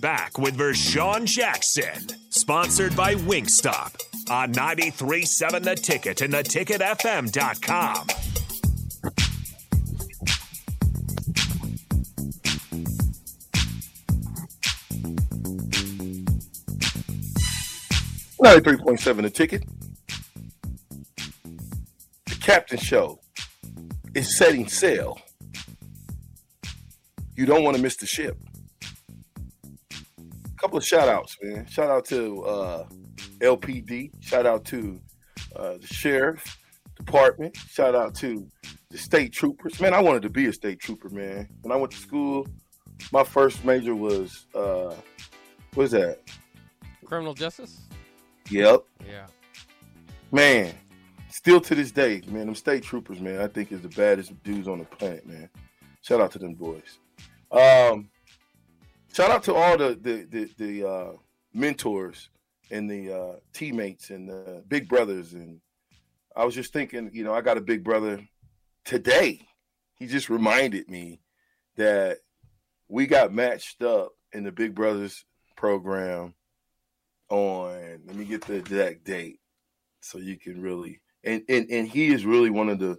Back 0.00 0.38
with 0.38 0.56
Vershawn 0.56 1.24
Jackson, 1.26 2.08
sponsored 2.30 2.94
by 2.96 3.14
Wingstop 3.14 4.00
on 4.30 4.52
93.7 4.52 5.62
The 5.62 5.74
Ticket 5.74 6.20
and 6.20 6.34
theticketfm.com. 6.34 8.06
Ninety-three 18.38 18.76
point 18.76 19.00
seven. 19.00 19.24
The 19.24 19.30
ticket. 19.30 19.64
The 22.26 22.34
Captain 22.40 22.78
Show 22.78 23.18
is 24.14 24.36
setting 24.36 24.68
sail. 24.68 25.18
You 27.34 27.46
don't 27.46 27.64
want 27.64 27.76
to 27.76 27.82
miss 27.82 27.96
the 27.96 28.06
ship. 28.06 28.36
Couple 30.56 30.78
of 30.78 30.84
shout 30.84 31.08
outs, 31.08 31.36
man. 31.42 31.66
Shout 31.66 31.90
out 31.90 32.04
to 32.06 32.42
uh, 32.44 32.88
LPD. 33.38 34.10
Shout 34.20 34.46
out 34.46 34.64
to 34.66 35.00
uh, 35.54 35.78
the 35.78 35.86
sheriff 35.86 36.58
department. 36.96 37.56
Shout 37.56 37.94
out 37.94 38.14
to 38.16 38.46
the 38.90 38.98
state 38.98 39.32
troopers. 39.32 39.80
Man, 39.80 39.94
I 39.94 40.00
wanted 40.00 40.22
to 40.22 40.30
be 40.30 40.46
a 40.46 40.52
state 40.52 40.80
trooper, 40.80 41.08
man. 41.10 41.48
When 41.62 41.72
I 41.72 41.76
went 41.76 41.92
to 41.92 41.98
school, 41.98 42.46
my 43.12 43.24
first 43.24 43.64
major 43.64 43.94
was 43.94 44.46
uh, 44.54 44.94
what 45.74 45.84
is 45.84 45.90
that? 45.92 46.20
Criminal 47.04 47.34
justice? 47.34 47.82
Yep. 48.50 48.84
Yeah. 49.06 49.26
Man, 50.32 50.74
still 51.28 51.60
to 51.60 51.74
this 51.74 51.92
day, 51.92 52.22
man, 52.28 52.46
them 52.46 52.54
state 52.54 52.82
troopers, 52.82 53.20
man, 53.20 53.40
I 53.40 53.46
think 53.46 53.72
is 53.72 53.82
the 53.82 53.88
baddest 53.88 54.32
dudes 54.42 54.68
on 54.68 54.78
the 54.78 54.84
planet, 54.84 55.26
man. 55.26 55.48
Shout 56.02 56.20
out 56.20 56.32
to 56.32 56.38
them 56.38 56.54
boys. 56.54 56.98
Um, 57.50 58.08
shout 59.16 59.30
out 59.30 59.42
to 59.44 59.54
all 59.54 59.78
the 59.78 59.98
the 60.00 60.26
the, 60.30 60.50
the 60.58 60.88
uh, 60.88 61.12
mentors 61.54 62.28
and 62.70 62.90
the 62.90 63.12
uh, 63.12 63.36
teammates 63.54 64.10
and 64.10 64.28
the 64.28 64.62
big 64.68 64.88
brothers. 64.88 65.32
And 65.32 65.60
I 66.36 66.44
was 66.44 66.54
just 66.54 66.72
thinking, 66.72 67.10
you 67.14 67.24
know, 67.24 67.32
I 67.32 67.40
got 67.40 67.56
a 67.56 67.62
big 67.62 67.82
brother 67.82 68.20
today. 68.84 69.40
He 69.94 70.06
just 70.06 70.28
reminded 70.28 70.90
me 70.90 71.20
that 71.76 72.18
we 72.88 73.06
got 73.06 73.32
matched 73.32 73.82
up 73.82 74.12
in 74.32 74.44
the 74.44 74.52
Big 74.52 74.74
Brothers 74.74 75.24
program 75.56 76.34
on 77.30 78.00
let 78.06 78.14
me 78.14 78.24
get 78.26 78.42
the 78.42 78.54
exact 78.54 79.04
date 79.04 79.40
so 80.00 80.18
you 80.18 80.38
can 80.38 80.60
really 80.60 81.00
and 81.24 81.42
and, 81.48 81.68
and 81.70 81.88
he 81.88 82.08
is 82.08 82.26
really 82.26 82.50
one 82.50 82.68
of 82.68 82.78
the 82.78 82.98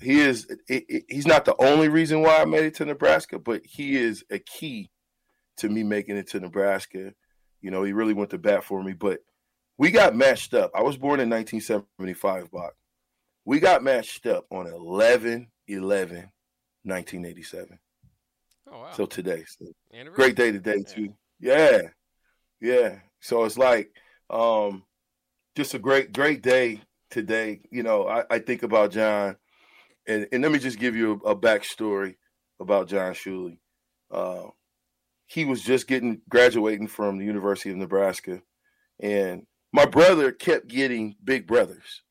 he 0.00 0.18
is 0.20 0.46
it, 0.68 0.84
it, 0.88 1.04
he's 1.08 1.26
not 1.26 1.44
the 1.44 1.54
only 1.62 1.88
reason 1.88 2.20
why 2.20 2.38
I 2.38 2.44
made 2.44 2.64
it 2.64 2.74
to 2.74 2.84
Nebraska, 2.84 3.38
but 3.38 3.62
he 3.64 3.96
is 3.96 4.24
a 4.30 4.38
key 4.38 4.90
to 5.58 5.68
me 5.68 5.82
making 5.82 6.16
it 6.16 6.28
to 6.30 6.40
Nebraska. 6.40 7.12
You 7.60 7.70
know, 7.70 7.82
he 7.82 7.92
really 7.92 8.14
went 8.14 8.30
to 8.30 8.38
bat 8.38 8.64
for 8.64 8.82
me, 8.82 8.92
but 8.92 9.20
we 9.78 9.90
got 9.90 10.14
matched 10.14 10.54
up. 10.54 10.70
I 10.74 10.82
was 10.82 10.96
born 10.96 11.20
in 11.20 11.30
1975, 11.30 12.50
Bach. 12.50 12.74
We 13.44 13.60
got 13.60 13.82
matched 13.82 14.26
up 14.26 14.46
on 14.50 14.66
11 14.66 15.48
11 15.68 16.30
1987. 16.84 17.78
Oh 18.70 18.78
wow. 18.78 18.92
So 18.92 19.06
today. 19.06 19.44
So 19.46 19.66
great 20.12 20.36
day 20.36 20.52
today 20.52 20.82
too. 20.82 21.14
Yeah. 21.40 21.82
Yeah. 22.60 22.98
So 23.20 23.44
it's 23.44 23.58
like 23.58 23.90
um 24.30 24.84
just 25.56 25.74
a 25.74 25.78
great, 25.78 26.12
great 26.12 26.42
day 26.42 26.80
today. 27.10 27.60
You 27.70 27.82
know, 27.82 28.08
I, 28.08 28.24
I 28.30 28.38
think 28.38 28.62
about 28.62 28.92
John 28.92 29.36
and, 30.06 30.26
and 30.32 30.42
let 30.42 30.52
me 30.52 30.58
just 30.58 30.78
give 30.78 30.96
you 30.96 31.20
a, 31.24 31.30
a 31.30 31.36
backstory 31.36 32.16
about 32.60 32.88
John 32.88 33.12
Shuley. 33.14 33.58
Uh, 34.10 34.48
he 35.26 35.44
was 35.44 35.62
just 35.62 35.86
getting 35.86 36.20
graduating 36.28 36.88
from 36.88 37.18
the 37.18 37.24
University 37.24 37.70
of 37.70 37.76
Nebraska, 37.76 38.42
and 39.00 39.46
my 39.72 39.86
brother 39.86 40.30
kept 40.32 40.68
getting 40.68 41.16
big 41.22 41.46
brothers. 41.46 42.02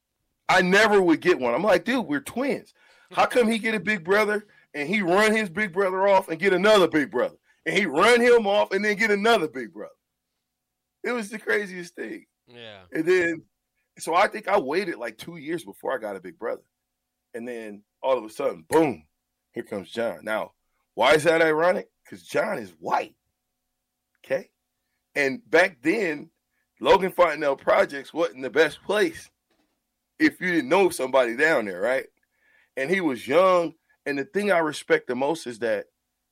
I 0.49 0.61
never 0.61 1.01
would 1.01 1.21
get 1.21 1.39
one. 1.39 1.53
I'm 1.53 1.63
like, 1.63 1.85
dude, 1.85 2.05
we're 2.05 2.19
twins. 2.19 2.73
How 3.11 3.25
come 3.25 3.47
he 3.47 3.57
get 3.59 3.75
a 3.75 3.79
big 3.79 4.03
brother 4.03 4.45
and 4.73 4.89
he 4.89 5.01
run 5.01 5.35
his 5.35 5.49
big 5.49 5.71
brother 5.71 6.07
off 6.07 6.29
and 6.29 6.39
get 6.39 6.51
another 6.51 6.87
big 6.87 7.11
brother, 7.11 7.37
and 7.65 7.77
he 7.77 7.85
run 7.85 8.19
him 8.19 8.47
off 8.47 8.71
and 8.71 8.83
then 8.83 8.97
get 8.97 9.11
another 9.11 9.47
big 9.47 9.71
brother? 9.73 9.93
It 11.03 11.11
was 11.11 11.29
the 11.29 11.39
craziest 11.39 11.95
thing. 11.95 12.25
Yeah. 12.47 12.81
And 12.91 13.05
then, 13.05 13.43
so 13.99 14.15
I 14.15 14.27
think 14.27 14.47
I 14.47 14.59
waited 14.59 14.97
like 14.97 15.17
two 15.17 15.37
years 15.37 15.63
before 15.63 15.93
I 15.93 15.97
got 15.97 16.15
a 16.15 16.21
big 16.21 16.39
brother. 16.39 16.63
And 17.33 17.47
then 17.47 17.83
all 18.01 18.17
of 18.17 18.23
a 18.23 18.29
sudden, 18.29 18.65
boom, 18.69 19.05
here 19.53 19.63
comes 19.63 19.89
John. 19.89 20.19
Now, 20.23 20.51
why 20.95 21.13
is 21.13 21.23
that 21.23 21.41
ironic? 21.41 21.89
Because 22.03 22.23
John 22.23 22.57
is 22.57 22.73
white. 22.79 23.15
Okay. 24.25 24.49
And 25.15 25.41
back 25.49 25.77
then, 25.81 26.29
Logan 26.79 27.11
Fontenelle 27.11 27.55
Projects 27.55 28.13
wasn't 28.13 28.41
the 28.41 28.49
best 28.49 28.83
place 28.83 29.29
if 30.19 30.39
you 30.41 30.51
didn't 30.51 30.69
know 30.69 30.89
somebody 30.89 31.35
down 31.35 31.65
there, 31.65 31.81
right? 31.81 32.05
And 32.75 32.89
he 32.89 33.01
was 33.01 33.27
young. 33.27 33.73
And 34.05 34.17
the 34.17 34.25
thing 34.25 34.51
I 34.51 34.59
respect 34.59 35.07
the 35.07 35.15
most 35.15 35.47
is 35.47 35.59
that 35.59 35.85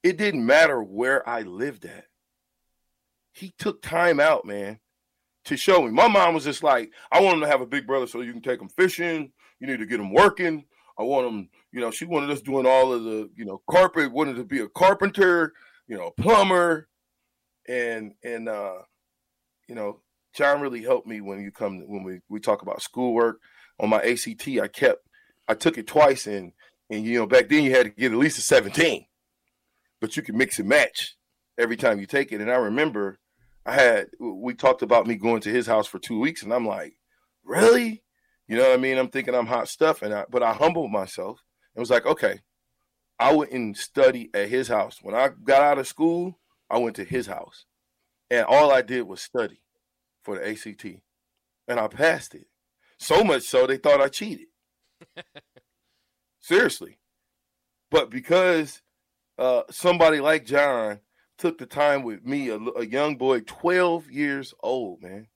it 0.03 0.17
didn't 0.17 0.45
matter 0.45 0.81
where 0.81 1.27
I 1.27 1.41
lived 1.43 1.85
at. 1.85 2.05
He 3.31 3.53
took 3.57 3.81
time 3.81 4.19
out, 4.19 4.45
man, 4.45 4.79
to 5.45 5.55
show 5.55 5.81
me. 5.81 5.91
My 5.91 6.07
mom 6.07 6.33
was 6.33 6.43
just 6.43 6.63
like, 6.63 6.91
I 7.11 7.21
want 7.21 7.35
him 7.35 7.41
to 7.41 7.47
have 7.47 7.61
a 7.61 7.65
big 7.65 7.87
brother 7.87 8.07
so 8.07 8.21
you 8.21 8.33
can 8.33 8.41
take 8.41 8.61
him 8.61 8.69
fishing. 8.69 9.31
You 9.59 9.67
need 9.67 9.79
to 9.79 9.85
get 9.85 9.99
him 9.99 10.11
working. 10.11 10.65
I 10.97 11.03
want 11.03 11.27
him, 11.27 11.49
you 11.71 11.79
know, 11.79 11.91
she 11.91 12.05
wanted 12.05 12.29
us 12.29 12.41
doing 12.41 12.65
all 12.65 12.91
of 12.93 13.03
the, 13.03 13.29
you 13.35 13.45
know, 13.45 13.61
carpet, 13.69 14.11
wanted 14.11 14.35
to 14.35 14.43
be 14.43 14.59
a 14.59 14.67
carpenter, 14.67 15.53
you 15.87 15.97
know, 15.97 16.07
a 16.07 16.21
plumber. 16.21 16.87
And 17.67 18.13
and 18.23 18.49
uh, 18.49 18.79
you 19.67 19.75
know, 19.75 20.01
John 20.33 20.61
really 20.61 20.81
helped 20.81 21.07
me 21.07 21.21
when 21.21 21.41
you 21.41 21.51
come 21.51 21.87
when 21.87 22.03
we, 22.03 22.19
we 22.29 22.39
talk 22.39 22.61
about 22.61 22.81
schoolwork. 22.81 23.39
On 23.79 23.89
my 23.89 24.01
ACT, 24.01 24.47
I 24.61 24.67
kept 24.67 25.07
I 25.47 25.53
took 25.53 25.77
it 25.77 25.87
twice 25.87 26.27
and 26.27 26.51
and 26.89 27.05
you 27.05 27.19
know, 27.19 27.25
back 27.25 27.47
then 27.47 27.63
you 27.63 27.71
had 27.71 27.85
to 27.85 27.89
get 27.89 28.11
at 28.11 28.17
least 28.17 28.37
a 28.37 28.41
17, 28.41 29.05
but 30.01 30.17
you 30.17 30.23
can 30.23 30.37
mix 30.37 30.59
and 30.59 30.67
match 30.67 31.15
every 31.57 31.77
time 31.77 31.99
you 31.99 32.05
take 32.05 32.31
it. 32.33 32.41
And 32.41 32.51
I 32.51 32.55
remember 32.55 33.19
I 33.65 33.73
had 33.73 34.07
we 34.19 34.53
talked 34.55 34.81
about 34.81 35.07
me 35.07 35.15
going 35.15 35.41
to 35.41 35.49
his 35.49 35.67
house 35.67 35.87
for 35.87 35.99
two 35.99 36.19
weeks, 36.19 36.43
and 36.43 36.53
I'm 36.53 36.67
like, 36.67 36.95
really? 37.45 38.03
You 38.47 38.57
know 38.57 38.63
what 38.63 38.73
I 38.73 38.81
mean? 38.81 38.97
I'm 38.97 39.07
thinking 39.07 39.35
I'm 39.35 39.45
hot 39.45 39.69
stuff, 39.69 40.01
and 40.01 40.13
I 40.13 40.25
but 40.29 40.43
I 40.43 40.51
humbled 40.51 40.91
myself 40.91 41.41
and 41.75 41.81
was 41.81 41.89
like, 41.89 42.05
okay, 42.05 42.41
I 43.19 43.33
went 43.33 43.51
and 43.51 43.75
studied 43.77 44.35
at 44.35 44.49
his 44.49 44.67
house. 44.67 44.99
When 45.01 45.15
I 45.15 45.29
got 45.43 45.61
out 45.61 45.77
of 45.77 45.87
school, 45.87 46.39
I 46.69 46.77
went 46.77 46.95
to 46.97 47.03
his 47.03 47.27
house, 47.27 47.65
and 48.29 48.45
all 48.45 48.71
I 48.71 48.81
did 48.81 49.03
was 49.03 49.21
study 49.21 49.61
for 50.23 50.37
the 50.37 50.49
ACT, 50.49 50.85
and 51.67 51.79
I 51.79 51.87
passed 51.87 52.35
it. 52.35 52.47
So 52.97 53.23
much 53.23 53.43
so 53.43 53.65
they 53.67 53.77
thought 53.77 54.01
I 54.01 54.07
cheated. 54.07 54.47
Seriously, 56.39 56.97
but 57.89 58.09
because 58.09 58.81
uh, 59.37 59.63
somebody 59.69 60.19
like 60.19 60.45
John 60.45 60.99
took 61.41 61.57
the 61.57 61.65
time 61.65 62.03
with 62.03 62.23
me, 62.23 62.49
a, 62.49 62.57
a 62.57 62.85
young 62.85 63.15
boy, 63.17 63.41
12 63.41 64.11
years 64.11 64.53
old, 64.61 65.01
man. 65.01 65.27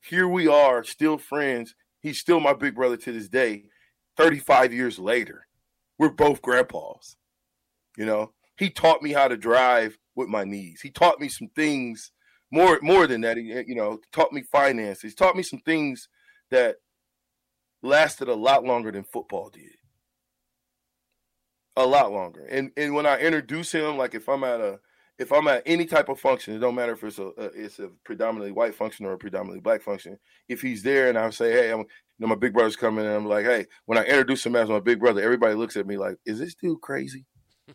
Here 0.00 0.28
we 0.28 0.46
are, 0.46 0.84
still 0.84 1.18
friends. 1.18 1.74
He's 2.00 2.20
still 2.20 2.38
my 2.38 2.52
big 2.52 2.76
brother 2.76 2.96
to 2.98 3.12
this 3.12 3.28
day, 3.28 3.64
35 4.16 4.72
years 4.72 4.98
later. 4.98 5.46
We're 5.98 6.10
both 6.10 6.42
grandpas. 6.42 7.16
You 7.96 8.06
know, 8.06 8.32
he 8.56 8.70
taught 8.70 9.02
me 9.02 9.12
how 9.12 9.28
to 9.28 9.36
drive 9.36 9.98
with 10.14 10.28
my 10.28 10.44
knees. 10.44 10.80
He 10.80 10.90
taught 10.90 11.20
me 11.20 11.28
some 11.28 11.48
things 11.54 12.12
more 12.50 12.78
more 12.82 13.06
than 13.06 13.20
that. 13.22 13.36
He, 13.36 13.52
eh, 13.52 13.64
you 13.66 13.74
know, 13.74 14.00
taught 14.12 14.32
me 14.32 14.42
finances. 14.42 15.12
He 15.12 15.14
taught 15.14 15.36
me 15.36 15.42
some 15.42 15.60
things 15.60 16.08
that 16.50 16.76
lasted 17.82 18.28
a 18.28 18.34
lot 18.34 18.64
longer 18.64 18.90
than 18.90 19.04
football 19.04 19.50
did. 19.50 19.76
A 21.76 21.86
lot 21.86 22.12
longer. 22.12 22.44
And 22.46 22.70
and 22.76 22.94
when 22.94 23.06
I 23.06 23.18
introduce 23.18 23.72
him, 23.72 23.96
like 23.96 24.14
if 24.14 24.28
I'm 24.28 24.44
at 24.44 24.60
a 24.60 24.80
if 25.18 25.32
I'm 25.32 25.46
at 25.48 25.62
any 25.66 25.86
type 25.86 26.08
of 26.08 26.18
function, 26.18 26.54
it 26.54 26.58
don't 26.58 26.74
matter 26.74 26.92
if 26.92 27.04
it's 27.04 27.18
a, 27.18 27.26
a 27.26 27.44
it's 27.54 27.78
a 27.78 27.88
predominantly 28.04 28.52
white 28.52 28.74
function 28.74 29.06
or 29.06 29.12
a 29.12 29.18
predominantly 29.18 29.60
black 29.60 29.82
function. 29.82 30.18
If 30.48 30.60
he's 30.60 30.82
there 30.82 31.08
and 31.08 31.16
I 31.16 31.30
say, 31.30 31.52
"Hey, 31.52 31.70
I'm," 31.70 31.80
you 31.80 31.86
know, 32.18 32.26
my 32.26 32.34
big 32.34 32.52
brother's 32.52 32.76
coming, 32.76 33.04
and 33.04 33.14
I'm 33.14 33.26
like, 33.26 33.44
"Hey," 33.44 33.66
when 33.86 33.98
I 33.98 34.04
introduce 34.04 34.44
him 34.44 34.56
as 34.56 34.68
my 34.68 34.80
big 34.80 35.00
brother, 35.00 35.22
everybody 35.22 35.54
looks 35.54 35.76
at 35.76 35.86
me 35.86 35.96
like, 35.96 36.16
"Is 36.26 36.38
this 36.38 36.54
dude 36.54 36.80
crazy?" 36.80 37.26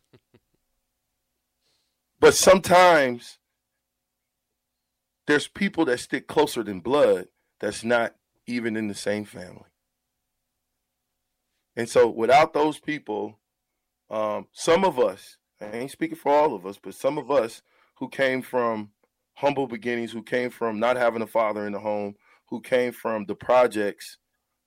but 2.20 2.34
sometimes 2.34 3.40
there's 5.28 5.48
people 5.48 5.86
that 5.86 6.00
stick 6.00 6.28
closer 6.28 6.64
than 6.64 6.80
blood 6.80 7.28
that's 7.60 7.84
not 7.84 8.16
even 8.48 8.76
in 8.76 8.88
the 8.88 8.96
same 8.96 9.26
family. 9.26 9.70
And 11.76 11.88
so 11.88 12.10
without 12.10 12.54
those 12.54 12.80
people, 12.80 13.40
um, 14.10 14.48
some 14.52 14.84
of 14.84 15.00
us, 15.00 15.38
I 15.62 15.72
ain't 15.72 15.92
speaking 15.92 16.18
for 16.18 16.32
all 16.32 16.56
of 16.56 16.66
us, 16.66 16.80
but 16.82 16.94
some 16.94 17.18
of 17.18 17.30
us 17.30 17.62
who 17.96 18.08
came 18.08 18.42
from 18.42 18.92
humble 19.34 19.68
beginnings, 19.68 20.12
who 20.12 20.24
came 20.24 20.50
from 20.50 20.80
not 20.80 20.96
having 20.96 21.22
a 21.22 21.28
father 21.28 21.66
in 21.66 21.74
the 21.74 21.80
home, 21.80 22.16
who 22.50 22.62
came 22.62 22.92
from 22.92 23.26
the 23.26 23.36
projects 23.36 24.18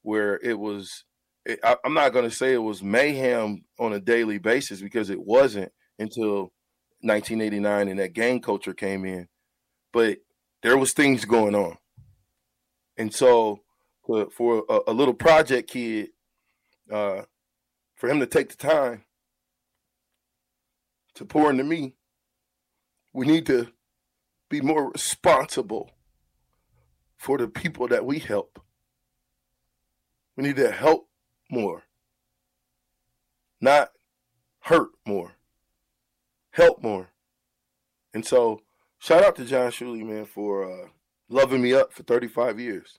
where 0.02 0.38
it 0.42 0.58
was, 0.58 1.04
it, 1.46 1.58
I, 1.64 1.76
I'm 1.84 1.94
not 1.94 2.12
going 2.12 2.28
to 2.28 2.34
say 2.34 2.52
it 2.52 2.58
was 2.58 2.82
mayhem 2.82 3.64
on 3.78 3.92
a 3.92 4.00
daily 4.00 4.38
basis 4.38 4.80
because 4.80 5.08
it 5.08 5.20
wasn't 5.20 5.72
until 5.98 6.52
1989 7.00 7.88
and 7.88 7.98
that 7.98 8.12
gang 8.12 8.40
culture 8.40 8.74
came 8.74 9.04
in, 9.04 9.28
but 9.92 10.18
there 10.62 10.76
was 10.76 10.92
things 10.92 11.24
going 11.24 11.54
on. 11.54 11.76
And 12.98 13.12
so 13.14 13.60
for, 14.06 14.30
for 14.30 14.64
a, 14.68 14.80
a 14.88 14.92
little 14.92 15.14
project 15.14 15.70
kid, 15.70 16.10
uh, 16.90 17.22
for 17.96 18.10
him 18.10 18.20
to 18.20 18.26
take 18.26 18.50
the 18.50 18.56
time 18.56 19.04
to 21.14 21.24
pour 21.24 21.50
into 21.50 21.64
me, 21.64 21.94
we 23.12 23.26
need 23.26 23.46
to 23.46 23.68
be 24.48 24.60
more 24.60 24.90
responsible 24.90 25.90
for 27.16 27.38
the 27.38 27.48
people 27.48 27.88
that 27.88 28.04
we 28.04 28.18
help. 28.18 28.60
We 30.36 30.44
need 30.44 30.56
to 30.56 30.70
help 30.70 31.08
more, 31.50 31.84
not 33.60 33.92
hurt 34.60 34.90
more, 35.06 35.32
help 36.50 36.82
more. 36.82 37.08
And 38.14 38.26
so, 38.26 38.62
shout 38.98 39.22
out 39.22 39.36
to 39.36 39.44
John 39.44 39.70
Shuley, 39.70 40.04
man, 40.04 40.24
for 40.24 40.70
uh, 40.70 40.88
loving 41.28 41.62
me 41.62 41.74
up 41.74 41.92
for 41.92 42.02
35 42.02 42.58
years. 42.58 42.98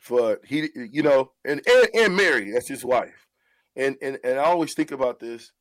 For 0.00 0.40
he, 0.44 0.68
you 0.74 1.02
know, 1.02 1.32
and, 1.44 1.62
and 1.66 1.88
and 1.94 2.16
Mary, 2.16 2.50
that's 2.50 2.68
his 2.68 2.84
wife. 2.84 3.28
And 3.76 3.96
and 4.02 4.18
and 4.24 4.38
I 4.38 4.44
always 4.44 4.74
think 4.74 4.90
about 4.90 5.20
this. 5.20 5.52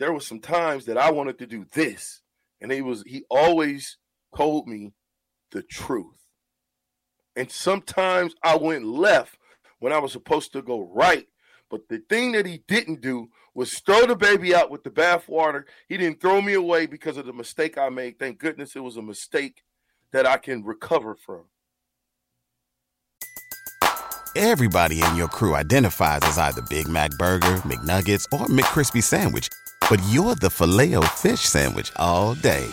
There 0.00 0.14
was 0.14 0.26
some 0.26 0.40
times 0.40 0.86
that 0.86 0.96
I 0.96 1.10
wanted 1.10 1.38
to 1.40 1.46
do 1.46 1.66
this, 1.74 2.22
and 2.58 2.72
he 2.72 2.80
was 2.80 3.04
he 3.06 3.24
always 3.30 3.98
told 4.34 4.66
me 4.66 4.94
the 5.52 5.62
truth. 5.62 6.16
And 7.36 7.50
sometimes 7.50 8.34
I 8.42 8.56
went 8.56 8.86
left 8.86 9.36
when 9.78 9.92
I 9.92 9.98
was 9.98 10.12
supposed 10.12 10.54
to 10.54 10.62
go 10.62 10.80
right. 10.80 11.26
But 11.70 11.88
the 11.90 12.02
thing 12.08 12.32
that 12.32 12.46
he 12.46 12.62
didn't 12.66 13.02
do 13.02 13.28
was 13.54 13.78
throw 13.78 14.06
the 14.06 14.16
baby 14.16 14.54
out 14.54 14.70
with 14.70 14.84
the 14.84 14.90
bathwater. 14.90 15.64
He 15.86 15.98
didn't 15.98 16.22
throw 16.22 16.40
me 16.40 16.54
away 16.54 16.86
because 16.86 17.18
of 17.18 17.26
the 17.26 17.34
mistake 17.34 17.76
I 17.76 17.90
made. 17.90 18.18
Thank 18.18 18.38
goodness 18.38 18.74
it 18.74 18.82
was 18.82 18.96
a 18.96 19.02
mistake 19.02 19.64
that 20.12 20.24
I 20.26 20.38
can 20.38 20.64
recover 20.64 21.14
from. 21.14 21.44
Everybody 24.34 25.02
in 25.02 25.16
your 25.16 25.28
crew 25.28 25.54
identifies 25.54 26.20
as 26.22 26.38
either 26.38 26.62
Big 26.70 26.88
Mac 26.88 27.10
Burger, 27.18 27.56
McNuggets, 27.58 28.24
or 28.32 28.46
McCrispy 28.46 29.02
Sandwich. 29.02 29.48
But 29.90 30.00
you're 30.08 30.36
the 30.36 30.50
filet 30.50 30.94
o 30.94 31.02
fish 31.02 31.40
Sandwich 31.40 31.90
all 31.96 32.34
day 32.34 32.64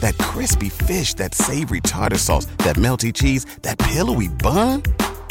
that 0.00 0.16
crispy 0.18 0.68
fish, 0.68 1.14
that 1.14 1.34
savory 1.34 1.80
tartar 1.80 2.18
sauce, 2.18 2.44
that 2.58 2.76
melty 2.76 3.12
cheese, 3.12 3.46
that 3.62 3.78
pillowy 3.78 4.28
bun. 4.28 4.82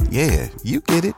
Yeah, 0.09 0.49
you 0.63 0.81
get 0.81 1.05
it 1.05 1.15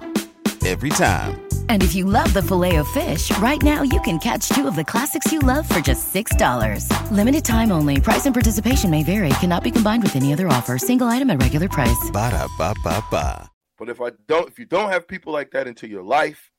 every 0.66 0.90
time. 0.90 1.42
And 1.70 1.82
if 1.82 1.96
you 1.96 2.06
love 2.06 2.32
the 2.34 2.44
filet 2.44 2.76
of 2.76 2.88
fish, 2.90 3.36
right 3.40 3.64
now 3.64 3.82
you 3.82 4.00
can 4.02 4.20
catch 4.20 4.50
two 4.50 4.68
of 4.68 4.76
the 4.76 4.84
classics 4.84 5.32
you 5.32 5.40
love 5.40 5.68
for 5.68 5.80
just 5.80 6.14
$6. 6.14 7.12
Limited 7.12 7.46
time 7.46 7.72
only. 7.72 8.00
Price 8.00 8.26
and 8.28 8.36
participation 8.36 8.92
may 8.92 9.04
vary. 9.04 9.30
Cannot 9.40 9.64
be 9.64 9.72
combined 9.72 10.04
with 10.04 10.16
any 10.16 10.32
other 10.34 10.48
offer. 10.48 10.78
Single 10.78 11.08
item 11.08 11.30
at 11.30 11.42
regular 11.42 11.70
price. 11.70 12.12
Ba 12.12 12.30
da 12.32 12.48
ba 12.58 12.76
ba 12.84 13.04
ba. 13.10 13.50
But 13.80 13.90
if 13.90 14.02
I 14.02 14.12
don't, 14.28 14.50
if 14.50 14.60
you 14.60 14.66
don't 14.66 14.90
have 14.90 15.08
people 15.08 15.34
like 15.34 15.52
that 15.52 15.66
into 15.66 15.88
your 15.88 16.04
life, 16.04 16.52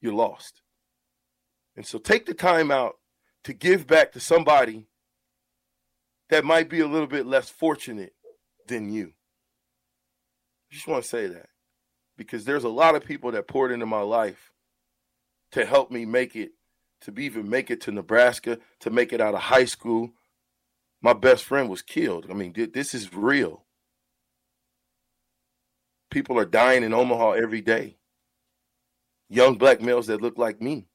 you're 0.00 0.14
lost. 0.14 0.63
And 1.76 1.86
so 1.86 1.98
take 1.98 2.26
the 2.26 2.34
time 2.34 2.70
out 2.70 2.96
to 3.44 3.52
give 3.52 3.86
back 3.86 4.12
to 4.12 4.20
somebody 4.20 4.86
that 6.30 6.44
might 6.44 6.68
be 6.68 6.80
a 6.80 6.86
little 6.86 7.06
bit 7.06 7.26
less 7.26 7.50
fortunate 7.50 8.14
than 8.66 8.92
you. 8.92 9.12
I 10.70 10.74
just 10.74 10.88
want 10.88 11.02
to 11.02 11.08
say 11.08 11.26
that 11.26 11.48
because 12.16 12.44
there's 12.44 12.64
a 12.64 12.68
lot 12.68 12.94
of 12.94 13.04
people 13.04 13.32
that 13.32 13.48
poured 13.48 13.72
into 13.72 13.86
my 13.86 14.00
life 14.00 14.52
to 15.52 15.64
help 15.64 15.90
me 15.90 16.04
make 16.04 16.34
it, 16.34 16.52
to 17.02 17.12
even 17.18 17.48
make 17.48 17.70
it 17.70 17.80
to 17.82 17.92
Nebraska, 17.92 18.58
to 18.80 18.90
make 18.90 19.12
it 19.12 19.20
out 19.20 19.34
of 19.34 19.40
high 19.40 19.66
school. 19.66 20.10
My 21.02 21.12
best 21.12 21.44
friend 21.44 21.68
was 21.68 21.82
killed. 21.82 22.26
I 22.30 22.34
mean, 22.34 22.54
this 22.72 22.94
is 22.94 23.12
real. 23.12 23.64
People 26.10 26.38
are 26.38 26.46
dying 26.46 26.82
in 26.82 26.94
Omaha 26.94 27.32
every 27.32 27.60
day. 27.60 27.98
Young 29.28 29.56
black 29.56 29.80
males 29.80 30.06
that 30.06 30.22
look 30.22 30.38
like 30.38 30.62
me. 30.62 30.88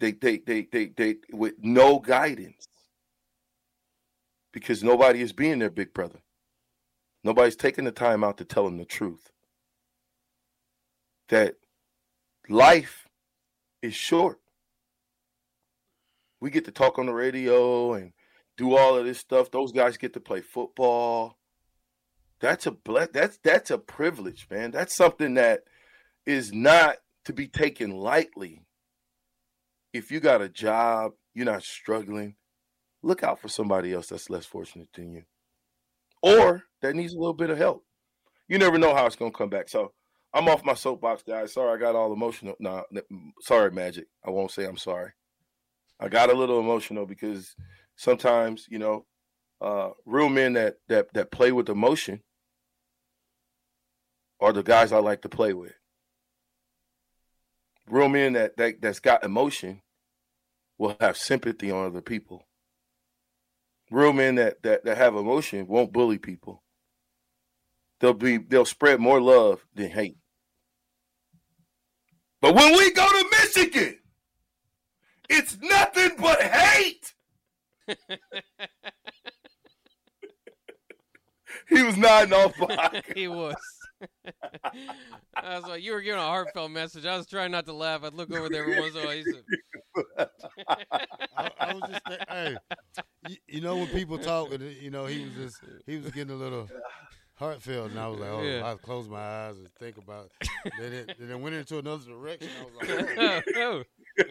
They, 0.00 0.12
they, 0.12 0.38
they, 0.38 0.68
they, 0.70 0.86
they, 0.86 1.16
with 1.32 1.54
no 1.58 1.98
guidance 1.98 2.68
because 4.52 4.82
nobody 4.82 5.20
is 5.20 5.32
being 5.32 5.58
their 5.58 5.70
big 5.70 5.92
brother. 5.92 6.20
Nobody's 7.24 7.56
taking 7.56 7.84
the 7.84 7.92
time 7.92 8.22
out 8.22 8.38
to 8.38 8.44
tell 8.44 8.64
them 8.64 8.78
the 8.78 8.84
truth. 8.84 9.30
That 11.28 11.56
life 12.48 13.08
is 13.82 13.94
short. 13.94 14.40
We 16.40 16.50
get 16.50 16.64
to 16.66 16.70
talk 16.70 16.98
on 16.98 17.06
the 17.06 17.12
radio 17.12 17.94
and 17.94 18.12
do 18.56 18.76
all 18.76 18.96
of 18.96 19.04
this 19.04 19.18
stuff. 19.18 19.50
Those 19.50 19.72
guys 19.72 19.96
get 19.96 20.14
to 20.14 20.20
play 20.20 20.40
football. 20.40 21.36
That's 22.40 22.66
a 22.66 22.76
that's 23.12 23.38
that's 23.38 23.70
a 23.70 23.78
privilege, 23.78 24.46
man. 24.50 24.70
That's 24.70 24.94
something 24.94 25.34
that 25.34 25.64
is 26.24 26.52
not 26.52 26.96
to 27.24 27.32
be 27.32 27.48
taken 27.48 27.90
lightly. 27.90 28.62
If 29.98 30.10
you 30.10 30.20
got 30.20 30.42
a 30.42 30.48
job, 30.48 31.12
you're 31.34 31.46
not 31.46 31.62
struggling, 31.62 32.36
look 33.02 33.22
out 33.22 33.40
for 33.40 33.48
somebody 33.48 33.92
else 33.92 34.08
that's 34.08 34.30
less 34.30 34.46
fortunate 34.46 34.88
than 34.94 35.12
you 35.12 35.24
or 36.22 36.64
that 36.82 36.94
needs 36.94 37.14
a 37.14 37.18
little 37.18 37.34
bit 37.34 37.50
of 37.50 37.58
help. 37.58 37.84
You 38.48 38.58
never 38.58 38.78
know 38.78 38.94
how 38.94 39.06
it's 39.06 39.16
going 39.16 39.32
to 39.32 39.36
come 39.36 39.50
back. 39.50 39.68
So 39.68 39.92
I'm 40.32 40.48
off 40.48 40.64
my 40.64 40.74
soapbox, 40.74 41.22
guys. 41.22 41.52
Sorry, 41.52 41.76
I 41.76 41.80
got 41.80 41.94
all 41.94 42.12
emotional. 42.12 42.54
No, 42.58 42.84
nah, 42.90 43.00
sorry, 43.40 43.70
Magic. 43.70 44.06
I 44.24 44.30
won't 44.30 44.50
say 44.50 44.64
I'm 44.64 44.76
sorry. 44.76 45.12
I 46.00 46.08
got 46.08 46.30
a 46.30 46.34
little 46.34 46.60
emotional 46.60 47.06
because 47.06 47.54
sometimes, 47.96 48.66
you 48.70 48.78
know, 48.78 49.04
uh, 49.60 49.90
real 50.06 50.28
men 50.28 50.52
that 50.52 50.76
that 50.88 51.12
that 51.14 51.32
play 51.32 51.50
with 51.50 51.68
emotion 51.68 52.22
are 54.40 54.52
the 54.52 54.62
guys 54.62 54.92
I 54.92 54.98
like 54.98 55.22
to 55.22 55.28
play 55.28 55.52
with. 55.52 55.72
Real 57.88 58.08
men 58.08 58.34
that, 58.34 58.56
that 58.56 58.80
that's 58.80 59.00
got 59.00 59.24
emotion 59.24 59.82
will 60.78 60.96
have 61.00 61.16
sympathy 61.16 61.70
on 61.70 61.86
other 61.86 62.00
people 62.00 62.48
real 63.90 64.12
men 64.12 64.34
that, 64.36 64.62
that 64.62 64.84
that 64.84 64.96
have 64.96 65.16
emotion 65.16 65.66
won't 65.66 65.92
bully 65.92 66.18
people. 66.18 66.62
They'll 68.00 68.14
be 68.14 68.38
they'll 68.38 68.64
spread 68.64 69.00
more 69.00 69.20
love 69.20 69.64
than 69.74 69.90
hate. 69.90 70.16
But 72.40 72.54
when 72.54 72.72
we 72.76 72.92
go 72.92 73.06
to 73.08 73.24
Michigan, 73.42 73.98
it's 75.28 75.58
nothing 75.60 76.10
but 76.18 76.40
hate. 76.40 77.14
he 81.68 81.82
was 81.82 81.96
nodding 81.96 82.32
off 82.34 82.56
by. 82.60 83.02
he 83.14 83.26
was. 83.26 83.56
I 85.34 85.56
was 85.56 85.64
like, 85.64 85.82
you 85.82 85.92
were 85.92 86.00
giving 86.00 86.20
a 86.20 86.24
heartfelt 86.24 86.70
message. 86.70 87.06
I 87.06 87.16
was 87.16 87.26
trying 87.26 87.50
not 87.50 87.66
to 87.66 87.72
laugh. 87.72 88.04
I'd 88.04 88.14
look 88.14 88.32
over 88.32 88.48
there 88.48 88.62
every 88.62 88.80
once 88.80 88.94
in 88.94 89.02
a 89.02 89.06
while. 89.06 90.28
I, 91.36 91.50
I, 91.58 91.74
was 91.74 91.82
just, 91.90 92.24
hey, 92.28 92.56
you, 93.28 93.36
you, 93.46 93.60
know 93.60 93.76
when 93.76 93.88
people 93.88 94.18
talk, 94.18 94.50
you 94.52 94.90
know 94.90 95.06
he 95.06 95.24
was 95.24 95.34
just 95.34 95.60
he 95.86 95.96
was 95.96 96.10
getting 96.10 96.34
a 96.34 96.38
little 96.38 96.68
heartfelt, 97.38 97.90
and 97.90 98.00
I 98.00 98.08
was 98.08 98.20
like, 98.20 98.30
oh, 98.30 98.42
yeah. 98.42 98.70
I 98.70 98.74
closed 98.76 99.10
my 99.10 99.20
eyes 99.20 99.56
and 99.56 99.68
think 99.78 99.96
about 99.96 100.30
it. 100.40 100.48
Then 100.78 100.92
it, 100.92 101.16
then 101.18 101.30
it 101.30 101.40
went 101.40 101.54
into 101.54 101.78
another 101.78 102.04
direction. 102.04 102.50
I 102.60 102.64
was 102.64 102.88
like, 102.88 103.18
oh. 103.56 103.82
oh. 104.18 104.24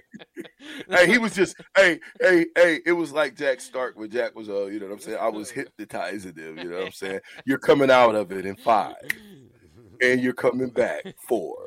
hey, 0.89 1.07
he 1.07 1.17
was 1.17 1.33
just 1.33 1.55
hey, 1.75 2.00
hey, 2.19 2.45
hey. 2.55 2.79
It 2.86 2.91
was 2.91 3.13
like 3.13 3.36
Jack 3.38 3.62
Stark 3.62 3.97
when 3.97 4.09
Jack 4.09 4.36
was 4.36 4.50
uh, 4.50 4.65
you 4.65 4.79
know 4.79 4.88
what 4.88 4.93
I'm 4.93 5.00
saying. 5.00 5.17
I 5.19 5.29
was 5.29 5.50
hypnotizing 5.50 6.33
them. 6.33 6.57
You 6.57 6.65
know 6.65 6.77
what 6.77 6.86
I'm 6.88 6.91
saying. 6.91 7.19
You're 7.45 7.57
coming 7.57 7.89
out 7.89 8.15
of 8.15 8.31
it 8.31 8.45
in 8.45 8.57
five 8.57 8.95
and 10.01 10.22
you're 10.22 10.34
coming 10.34 10.70
back 10.70 11.04
four. 11.27 11.58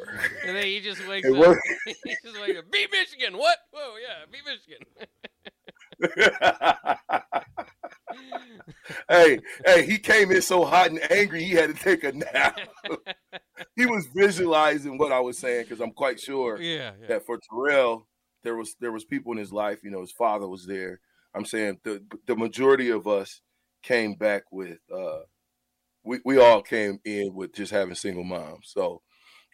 And 0.47 0.57
then 0.57 0.67
he 0.67 0.81
just 0.81 1.07
wakes 1.07 1.29
up. 1.29 1.57
he 1.87 2.17
just 2.25 2.41
wakes 2.41 2.59
up. 2.59 2.71
Beat 2.71 2.91
Michigan. 2.91 3.39
What? 3.39 3.59
Whoa, 3.71 3.97
yeah, 3.97 4.25
beat 4.31 4.45
Michigan. 4.47 4.79
hey, 9.09 9.39
hey, 9.67 9.87
he 9.87 9.99
came 9.99 10.31
in 10.31 10.41
so 10.41 10.65
hot 10.65 10.91
and 10.91 11.13
angry 11.13 11.45
he 11.45 11.53
had 11.53 11.75
to 11.75 11.83
take 11.83 12.05
a 12.05 12.13
nap. 12.13 12.59
he 13.77 13.87
was 13.87 14.07
visualizing 14.15 14.97
what 14.97 15.13
I 15.13 15.21
was 15.21 15.39
saying 15.39 15.65
because 15.65 15.81
I'm 15.81 15.93
quite 15.93 16.19
sure 16.19 16.61
yeah, 16.61 16.93
yeah, 17.01 17.09
that 17.09 17.27
for 17.27 17.39
Terrell, 17.39 18.07
there 18.43 18.57
was 18.57 18.77
there 18.81 18.93
was 18.93 19.05
people 19.05 19.33
in 19.33 19.39
his 19.39 19.53
life. 19.53 19.81
You 19.83 19.91
know, 19.91 20.01
his 20.01 20.13
father 20.13 20.49
was 20.49 20.67
there. 20.67 21.01
I'm 21.35 21.45
saying 21.45 21.81
the 21.85 22.03
the 22.27 22.37
majority 22.37 22.91
of 22.91 23.07
us 23.07 23.43
came 23.83 24.15
back 24.15 24.45
with 24.51 24.79
uh, 24.95 25.21
we 26.11 26.19
we 26.25 26.39
all 26.39 26.61
came 26.61 26.99
in 27.05 27.33
with 27.35 27.55
just 27.55 27.71
having 27.71 27.95
single 27.95 28.25
moms. 28.25 28.73
So 28.73 29.01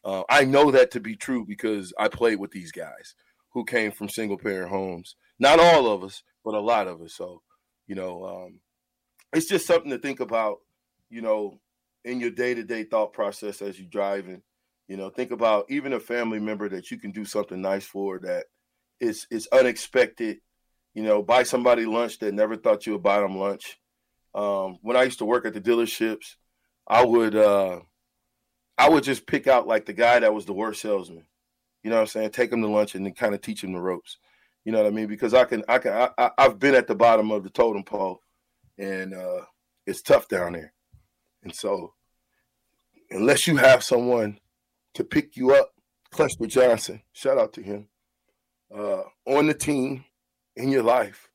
uh, 0.04 0.22
I 0.30 0.44
know 0.44 0.70
that 0.70 0.90
to 0.92 1.00
be 1.00 1.14
true 1.14 1.44
because 1.46 1.92
I 1.98 2.08
played 2.08 2.40
with 2.40 2.50
these 2.50 2.72
guys 2.72 3.14
who 3.52 3.64
came 3.64 3.92
from 3.92 4.08
single 4.08 4.38
parent 4.38 4.70
homes. 4.70 5.16
Not 5.38 5.60
all 5.60 5.86
of 5.86 6.02
us, 6.02 6.22
but 6.44 6.54
a 6.54 6.60
lot 6.60 6.88
of 6.88 7.02
us. 7.02 7.12
So 7.14 7.42
you 7.86 7.94
know, 7.94 8.24
um, 8.24 8.60
it's 9.34 9.48
just 9.48 9.66
something 9.66 9.90
to 9.90 9.98
think 9.98 10.20
about. 10.20 10.56
You 11.10 11.20
know, 11.20 11.60
in 12.04 12.20
your 12.20 12.30
day 12.30 12.54
to 12.54 12.64
day 12.64 12.84
thought 12.84 13.12
process 13.12 13.60
as 13.60 13.78
you're 13.78 13.88
driving. 13.88 14.42
You 14.88 14.96
know, 14.96 15.10
think 15.10 15.32
about 15.32 15.66
even 15.68 15.92
a 15.92 16.00
family 16.00 16.40
member 16.40 16.70
that 16.70 16.90
you 16.90 16.98
can 16.98 17.12
do 17.12 17.24
something 17.26 17.60
nice 17.60 17.84
for 17.84 18.18
that 18.20 18.46
is 18.98 19.26
is 19.30 19.46
unexpected. 19.52 20.38
You 20.94 21.02
know, 21.02 21.22
buy 21.22 21.42
somebody 21.42 21.84
lunch 21.84 22.18
that 22.20 22.32
never 22.32 22.56
thought 22.56 22.86
you 22.86 22.92
would 22.92 23.02
buy 23.02 23.20
them 23.20 23.36
lunch. 23.36 23.78
Um, 24.34 24.78
when 24.80 24.96
I 24.96 25.02
used 25.02 25.18
to 25.18 25.26
work 25.26 25.44
at 25.44 25.52
the 25.52 25.60
dealerships, 25.60 26.36
I 26.86 27.04
would 27.04 27.34
uh, 27.34 27.80
I 28.78 28.88
would 28.88 29.04
just 29.04 29.26
pick 29.26 29.46
out 29.46 29.66
like 29.66 29.86
the 29.86 29.92
guy 29.92 30.18
that 30.18 30.34
was 30.34 30.46
the 30.46 30.52
worst 30.52 30.82
salesman. 30.82 31.26
You 31.82 31.90
know 31.90 31.96
what 31.96 32.02
I'm 32.02 32.08
saying? 32.08 32.30
Take 32.30 32.52
him 32.52 32.62
to 32.62 32.68
lunch 32.68 32.94
and 32.94 33.04
then 33.04 33.14
kind 33.14 33.34
of 33.34 33.40
teach 33.40 33.62
him 33.62 33.72
the 33.72 33.80
ropes. 33.80 34.18
You 34.64 34.72
know 34.72 34.78
what 34.82 34.88
I 34.88 34.90
mean? 34.90 35.06
Because 35.06 35.34
I 35.34 35.44
can 35.44 35.62
I 35.68 35.78
can 35.78 36.10
I, 36.18 36.30
have 36.38 36.58
been 36.58 36.74
at 36.74 36.88
the 36.88 36.94
bottom 36.94 37.30
of 37.30 37.44
the 37.44 37.50
totem 37.50 37.84
pole, 37.84 38.20
and 38.78 39.14
uh, 39.14 39.42
it's 39.86 40.02
tough 40.02 40.28
down 40.28 40.54
there. 40.54 40.72
And 41.44 41.54
so, 41.54 41.94
unless 43.10 43.46
you 43.46 43.56
have 43.56 43.84
someone 43.84 44.40
to 44.94 45.04
pick 45.04 45.36
you 45.36 45.54
up, 45.54 45.70
Clester 46.10 46.46
Johnson, 46.46 47.02
shout 47.12 47.38
out 47.38 47.52
to 47.52 47.62
him, 47.62 47.86
uh, 48.74 49.02
on 49.26 49.46
the 49.46 49.54
team 49.54 50.04
in 50.56 50.70
your 50.70 50.82
life, 50.82 51.28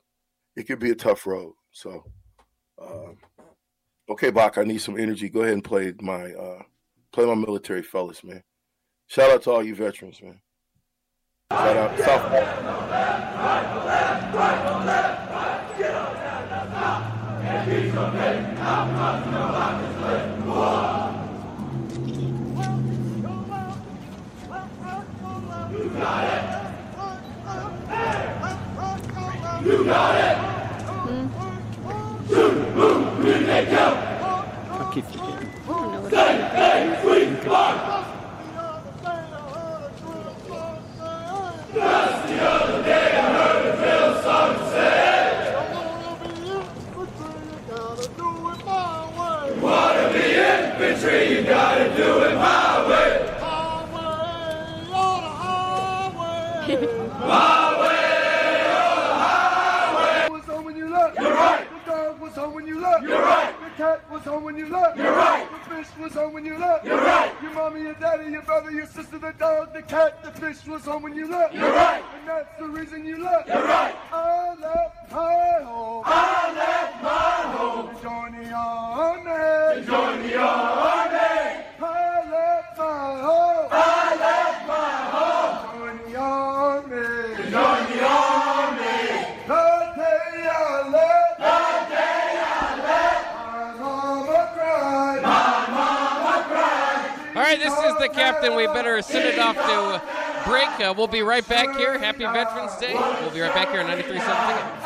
it 0.54 0.64
could 0.64 0.80
be 0.80 0.90
a 0.90 0.94
tough 0.94 1.26
road. 1.26 1.54
So, 1.70 2.04
uh, 2.78 3.12
okay, 4.12 4.30
Bach, 4.30 4.58
I 4.58 4.64
need 4.64 4.80
some 4.80 4.98
energy. 4.98 5.28
Go 5.28 5.40
ahead 5.40 5.54
and 5.54 5.64
play 5.64 5.92
my 6.00 6.32
uh, 6.32 6.62
play 7.12 7.24
my 7.24 7.34
military 7.34 7.82
fellas, 7.82 8.22
man. 8.22 8.42
Shout 9.06 9.30
out 9.30 9.42
to 9.42 9.50
all 9.50 9.62
you 9.64 9.74
veterans, 9.74 10.22
man. 10.22 10.40
Shout 11.50 11.76
out 11.76 11.98
South. 11.98 12.32
You 20.08 21.01
you 37.44 37.50
wanna 49.60 50.12
be 50.12 50.34
infantry, 50.34 51.34
you 51.34 51.42
got 51.42 51.78
to 51.78 51.96
do 51.96 52.20
it 52.20 52.31
was 64.24 64.34
home 64.34 64.44
when 64.44 64.56
you 64.56 64.66
left. 64.66 64.96
You're 64.96 65.12
right. 65.12 65.48
The 65.50 65.74
fish 65.74 65.86
was 65.98 66.12
home 66.12 66.32
when 66.32 66.44
you 66.44 66.56
left. 66.58 66.84
You're 66.84 66.98
right. 66.98 67.32
Your 67.42 67.52
mommy, 67.52 67.80
your 67.82 67.94
daddy, 67.94 68.30
your 68.30 68.42
brother, 68.42 68.70
your 68.70 68.86
sister, 68.86 69.18
the 69.18 69.32
dog, 69.38 69.72
the 69.72 69.82
cat, 69.82 70.22
the 70.22 70.30
fish 70.40 70.64
was 70.66 70.84
home 70.84 71.02
when 71.02 71.16
you 71.16 71.28
left. 71.28 71.54
You're 71.54 71.72
right. 71.72 72.04
And 72.18 72.28
that's 72.28 72.58
the 72.58 72.68
reason 72.68 73.04
you 73.04 73.22
left. 73.22 73.48
You're 73.48 73.64
right. 73.64 73.94
I 74.12 74.54
left 74.60 75.12
my 75.12 75.64
home. 75.64 76.02
I 76.06 76.52
left 76.54 77.02
my 77.02 77.56
home. 77.56 77.96
To 77.96 78.02
join 78.02 78.44
the 78.44 78.52
army. 78.52 79.80
To 79.80 79.86
join 79.86 80.22
the 80.22 80.36
army. 80.38 80.91
Right, 97.52 97.62
this 97.62 97.92
is 97.92 97.98
the 97.98 98.08
captain. 98.08 98.54
We 98.56 98.66
better 98.66 99.00
send 99.02 99.26
it 99.26 99.38
off 99.38 99.56
to 99.56 100.48
break. 100.48 100.68
Uh, 100.80 100.94
we'll 100.96 101.06
be 101.06 101.22
right 101.22 101.46
back 101.46 101.76
here. 101.76 101.98
Happy 101.98 102.24
Veterans 102.24 102.76
Day. 102.76 102.94
We'll 102.94 103.30
be 103.30 103.40
right 103.40 103.54
back 103.54 103.70
here 103.70 103.80
on 103.80 103.86
93.7 103.86 104.02
Ticket. 104.02 104.81